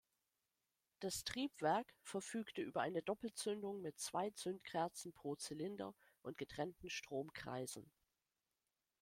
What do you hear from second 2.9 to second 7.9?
Doppelzündung mit zwei Zündkerzen pro Zylinder und getrennten Stromkreisen.